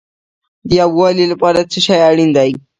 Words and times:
د 0.67 0.69
یووالي 0.81 1.25
لپاره 1.31 1.59
څه 1.71 1.77
شی 1.85 1.95
اړین 2.09 2.29
دی؟ 2.37 2.51